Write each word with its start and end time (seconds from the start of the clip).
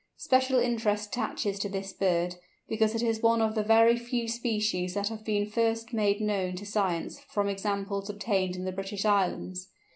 Special 0.17 0.57
interest 0.57 1.09
attaches 1.09 1.59
to 1.59 1.69
this 1.69 1.93
bird, 1.93 2.37
because 2.67 2.95
it 2.95 3.03
is 3.03 3.21
one 3.21 3.39
of 3.39 3.53
the 3.53 3.61
very 3.61 3.95
few 3.95 4.27
species 4.27 4.95
that 4.95 5.09
have 5.09 5.23
been 5.23 5.45
first 5.45 5.93
made 5.93 6.19
known 6.19 6.55
to 6.55 6.65
science 6.65 7.19
from 7.29 7.47
examples 7.47 8.09
obtained 8.09 8.55
in 8.55 8.65
the 8.65 8.71
British 8.71 9.05
Islands. 9.05 9.67